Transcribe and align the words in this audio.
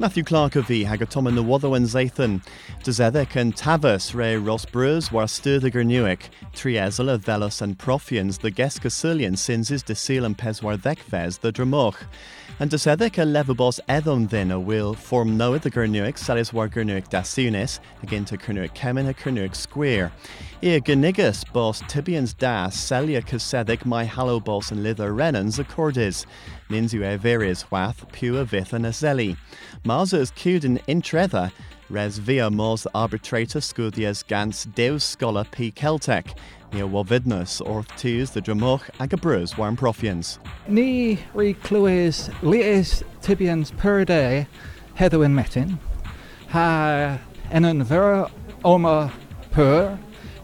Matthew 0.00 0.22
Clark 0.22 0.54
a 0.54 0.62
bhí 0.62 0.88
ag 0.88 1.00
go 1.00 1.06
tom 1.06 1.24
na 1.24 1.42
wadhain 1.42 1.84
Zathan, 1.84 2.40
de 2.84 2.90
zedek 2.92 3.34
an 3.34 3.52
tavas 3.52 4.14
re 4.14 4.36
Rossbrus 4.36 5.10
war 5.10 5.26
sturdiger 5.26 5.82
nuic, 5.82 6.28
triesel 6.54 7.12
a 7.12 7.18
velos 7.18 7.60
and 7.60 7.76
profians 7.76 8.38
the 8.38 8.52
gescasilian 8.52 9.36
sinses 9.36 9.82
de 9.82 9.96
seal 9.96 10.24
and 10.24 10.38
peswar 10.38 10.76
dhecves 10.76 11.40
the 11.40 11.52
dramoch. 11.52 11.96
And 12.60 12.70
de 12.70 12.76
zedek 12.76 13.18
a 13.18 13.26
levabos 13.26 13.80
edom 13.88 14.28
then 14.28 14.52
a 14.52 14.60
will 14.60 14.94
form 14.94 15.36
noa 15.36 15.58
the 15.58 15.70
gernuic 15.70 16.16
salis 16.16 16.52
war 16.52 16.68
gernuic 16.68 17.08
dasunis, 17.08 17.80
again 18.04 18.24
to 18.26 18.36
kernuic 18.36 18.74
kemen 18.74 19.08
a 19.08 19.14
kernuic 19.14 19.56
square. 19.56 20.12
Ia 20.62 20.80
genigus 20.80 21.44
bos 21.52 21.82
tibians 21.82 22.36
das 22.36 22.78
celia 22.78 23.20
casedek 23.20 23.84
my 23.84 24.04
hallow 24.04 24.38
bos 24.38 24.70
and 24.70 24.84
lither 24.84 25.12
renans 25.12 25.58
accordis. 25.58 26.24
Ninzu 26.68 27.02
e 27.02 27.16
veris 27.16 27.68
wath 27.70 28.06
pua 28.12 28.44
vith 28.44 28.72
and 28.72 28.86
a 28.86 28.92
zeli. 29.88 29.98
Marza 29.98 30.18
is 30.18 30.32
cewed 30.36 30.64
in 30.64 30.78
intrether, 30.88 31.50
res 31.90 32.18
via 32.18 32.50
mos 32.50 32.86
arbitrator 32.94 33.60
scudias 33.60 34.26
gans 34.26 34.66
deus 34.74 35.04
scholar 35.04 35.44
p 35.44 35.70
Celtec, 35.70 36.36
near 36.72 36.84
Wavidnus, 36.84 37.60
orth 37.66 37.88
twos 37.96 38.30
the 38.30 38.40
dramoch 38.40 38.88
ag 39.00 39.12
a 39.12 39.58
warm 39.58 39.76
profians. 39.76 40.38
Ni 40.68 41.18
ri 41.34 41.54
clywys 41.54 42.30
lies 42.42 43.02
tibians 43.20 43.76
per 43.76 44.04
day 44.04 44.46
heddwyn 44.96 45.34
metin, 45.34 45.78
ha 46.48 47.18
en 47.50 47.64
yn 47.64 47.82
vera 47.84 48.30
oma 48.64 49.10
per, 49.50 49.98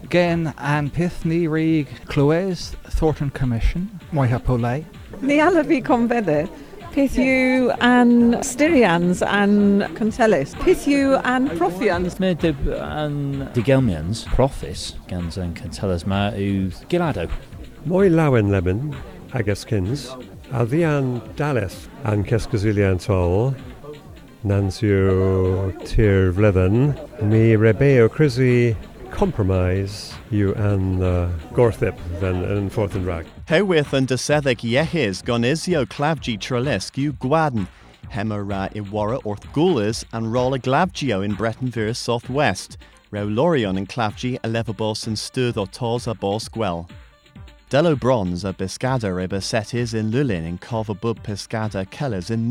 gen 0.09 0.53
an 0.57 0.89
pith 0.89 1.25
ni 1.25 1.47
ri 1.47 1.85
clywys 2.05 2.75
Thornton 2.89 3.29
Commission, 3.29 3.99
moi 4.11 4.27
ha 4.27 4.39
polei. 4.39 4.85
Ni 5.21 5.39
ala 5.39 5.63
fi 5.63 5.81
confedde. 6.95 7.17
and 7.17 7.19
yw 7.19 7.75
an 7.81 8.33
styrians 8.41 9.21
an 9.21 9.81
contelis. 9.95 10.55
Peth 10.55 10.87
yw 10.87 11.19
an 11.23 11.49
profians. 11.49 12.19
Me 12.19 12.33
de 12.33 12.49
an 12.81 13.49
digelmians, 13.53 14.25
profis, 14.25 14.93
gans 15.07 15.37
an 15.37 15.53
cantelas 15.53 16.05
ma 16.05 16.31
yw 16.31 16.71
gilado. 16.89 17.29
Mwy 17.85 18.09
lawen 18.09 18.49
lemon, 18.49 18.95
agus 19.33 19.65
kins, 19.65 20.09
a 20.51 20.65
ddi 20.65 20.83
an 20.87 21.21
daleth 21.35 21.87
an 22.05 22.23
cesgazilian 22.23 23.01
tol, 23.03 23.53
nans 24.43 24.79
yw 24.81 25.73
tir 25.85 26.31
vledden, 26.31 26.95
mi 27.21 27.55
rebeo 27.55 28.09
crisi 28.09 28.75
compromise 29.15 30.13
you 30.29 30.53
and 30.55 31.01
uh, 31.01 31.29
gorthip 31.53 31.97
then 32.19 32.43
an 32.43 32.69
fourth 32.69 32.95
and 32.95 33.05
rag. 33.05 33.25
Hewith 33.47 33.93
and 33.93 34.07
desethek 34.07 34.59
yehis 34.69 35.23
gonisio 35.23 35.85
clavgi 35.85 36.97
you 36.97 37.13
gwaden. 37.13 37.67
Hemera 38.11 38.73
iwara 38.73 39.23
orth 39.23 39.45
gulas 39.53 40.03
and 40.11 40.33
rolla 40.33 40.59
glavgio 40.59 41.23
in 41.23 41.33
Breton 41.33 41.69
Bretonville 41.69 41.95
southwest. 41.95 42.77
Reu 43.11 43.33
lorion 43.33 43.77
in 43.77 43.87
clavgi 43.87 44.37
elevabos 44.41 45.07
and 45.07 45.15
sturd 45.15 45.55
or 45.55 45.67
tos 45.67 46.07
a 46.07 46.13
bos 46.13 46.49
gwell. 46.49 46.89
Delo 47.69 47.95
bronze 47.95 48.43
a 48.43 48.53
biscada 48.53 49.15
reba 49.15 49.37
setis 49.37 49.93
in 49.93 50.11
Lulin 50.11 50.45
in 50.45 50.57
Covabub 50.57 51.19
pescada 51.23 51.89
kellers 51.89 52.29
in 52.29 52.45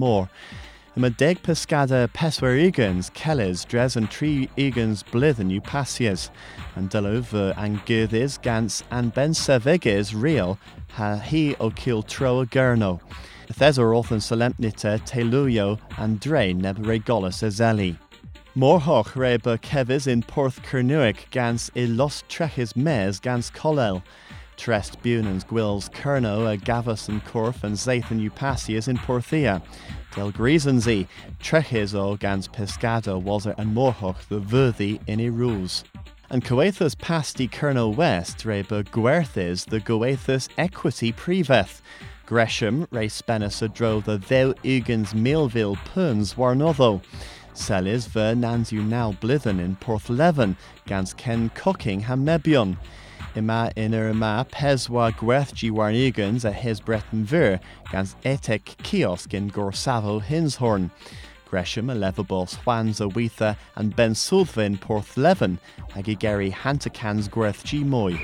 Yma 0.96 1.10
deg 1.16 1.42
pescada 1.42 2.06
peswer 2.06 2.54
egans 2.56 3.12
kellers 3.14 3.66
dres 3.66 3.96
and 3.96 4.08
tri 4.08 4.48
egans 4.56 5.02
blithen 5.02 5.50
you 5.50 5.60
passias, 5.60 6.30
and 6.76 6.88
dylo 6.88 7.24
fy 7.24 7.52
angyrddys 7.60 8.40
gans 8.40 8.84
and 8.92 9.12
ben 9.12 9.32
seveges 9.32 10.14
real 10.14 10.56
ha 10.92 11.16
hi 11.16 11.56
o 11.58 11.70
kil 11.70 12.04
tro 12.04 12.38
a 12.38 12.46
gurno. 12.46 13.00
Thesor 13.48 13.90
orthan 13.90 14.22
solemnita 14.22 15.00
teluio 15.00 15.80
and 15.98 16.20
dre 16.20 16.52
neb 16.52 16.78
regolis 16.78 17.42
ezeli. 17.42 17.98
Morhoch 18.56 19.16
reba 19.16 19.58
kevis 19.58 20.06
in 20.06 20.22
Porth 20.22 20.62
Kernuic 20.62 21.28
gans 21.32 21.72
i 21.74 21.86
los 21.86 22.22
trechis 22.28 22.76
mes 22.76 23.18
gans 23.18 23.50
kolel. 23.50 24.00
Trest 24.56 25.02
Bunans 25.02 25.44
Gwils 25.44 25.90
Kerno 25.90 26.52
a 26.52 26.56
Gavus 26.56 27.08
and 27.08 27.24
Corf 27.24 27.64
and 27.64 27.76
Zathan 27.76 28.28
Upasias 28.28 28.88
in 28.88 28.96
Porthia. 28.96 29.62
Del 30.14 30.32
Grisenzi, 30.32 31.06
Trechis 31.40 31.94
o 31.94 32.16
gans 32.16 32.48
Pescado 32.48 33.20
was 33.20 33.46
and 33.46 33.74
Morhoch 33.74 34.28
the 34.28 34.40
worthy 34.40 35.00
in 35.06 35.20
i 35.20 35.26
rules. 35.26 35.84
And 36.30 36.44
Coethus 36.44 36.96
pasti 36.96 37.48
Kerno 37.48 37.94
West 37.94 38.44
reba 38.44 38.84
Guerthis 38.84 39.66
the 39.66 39.80
Goethus 39.80 40.48
Equity 40.56 41.12
Priveth. 41.12 41.80
Gresham 42.26 42.88
re 42.90 43.06
Spennis 43.06 43.60
a 43.60 43.68
dro 43.68 44.00
the 44.00 44.18
Theu 44.18 44.54
Ugans 44.64 45.14
Millville 45.14 45.76
Puns 45.84 46.34
Warnotho. 46.34 47.02
Celis 47.54 48.06
ver 48.06 48.34
Nansu 48.34 48.84
now 48.84 49.12
blithen 49.12 49.60
in 49.60 49.76
Porthleven, 49.76 50.56
gans 50.86 51.12
Ken 51.12 51.50
Cocking 51.50 52.02
Hamebion. 52.02 52.76
Ima 53.36 53.72
inner 53.74 54.10
ima 54.10 54.46
peswa 54.52 55.12
gwerthgi 55.12 55.68
warnigans 55.68 56.44
a 56.44 56.52
his 56.52 56.78
Breton 56.78 57.24
ver, 57.24 57.58
gans 57.90 58.14
etek 58.24 58.76
kiosk 58.84 59.34
in 59.34 59.50
Gorsavo 59.50 60.22
Hinshorn. 60.22 60.92
Gresham 61.50 61.90
a 61.90 61.94
levable 61.96 62.48
swans 62.48 63.00
a 63.00 63.08
wetha 63.08 63.56
and 63.74 63.96
Ben 63.96 64.12
Sulvin 64.12 64.78
Porthleven, 64.78 65.58
agi 65.94 66.16
Gary 66.16 66.50
Hantakans 66.52 67.28
gwerthgi 67.28 67.84
moy. 67.84 68.16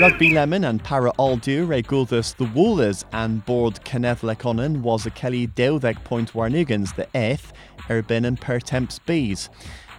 Rugby 0.00 0.32
Lemon 0.32 0.64
and 0.64 0.82
Para 0.82 1.12
Aldu 1.18 1.68
re 1.68 1.82
gulthus 1.82 2.36
the 2.36 2.44
Woolers 2.44 3.04
and 3.12 3.44
board 3.44 3.82
Kenneth 3.84 4.22
was 4.22 5.06
a 5.06 5.10
Kelly 5.10 5.48
Deutheg 5.48 6.02
Point 6.04 6.34
Warnigans 6.34 6.94
the 6.94 7.08
eighth, 7.16 7.52
Erbin 7.88 8.24
and 8.24 8.40
Pertemps 8.40 9.00
Bees. 9.00 9.50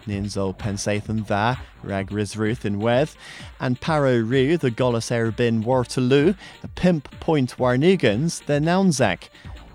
Ninzo 0.08 0.58
Pensathan 0.58 1.26
dda, 1.26 1.58
rag 1.82 2.10
Risruth 2.10 2.66
in 2.66 2.80
Weth, 2.80 3.16
and 3.60 3.80
Paro 3.80 4.28
Ru, 4.28 4.58
the 4.58 4.72
Golas 4.72 5.12
Erbin 5.12 6.36
a 6.64 6.68
pimp 6.70 7.20
point 7.20 7.58
Warnigans, 7.58 8.46
the 8.46 8.60
Nounzak. 8.60 9.30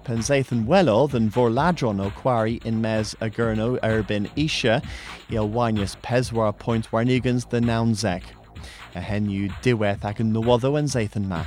Pensathan 0.04 0.66
Wello 0.66 1.10
than 1.10 1.30
Vorladron 1.30 2.04
o 2.04 2.10
Quarry 2.10 2.60
in 2.64 2.80
Mes 2.80 3.14
Agurno 3.20 3.78
Erbin 3.80 4.30
Isha, 4.36 4.82
Ielwanius 5.28 5.96
Peswar 6.02 6.56
point 6.56 6.90
Warnigans 6.90 7.48
the 7.50 7.60
Nounzak. 7.60 8.22
A 8.94 9.00
henu 9.00 9.52
diweth 9.62 10.04
ac 10.04 10.20
yn 10.24 10.32
nywoddo 10.32 10.78
yn 10.80 10.88
Zathan 10.88 11.28
ma. 11.28 11.44